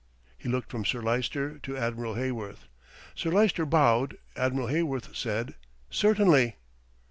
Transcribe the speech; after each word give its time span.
He 0.35 0.49
looked 0.49 0.71
from 0.71 0.83
Sir 0.83 0.99
Lyster 0.99 1.59
to 1.59 1.77
Admiral 1.77 2.15
Heyworth. 2.15 2.67
Sir 3.13 3.29
Lyster 3.29 3.67
bowed, 3.67 4.17
Admiral 4.35 4.67
Heyworth 4.69 5.15
said, 5.15 5.53
"Certainly." 5.91 6.55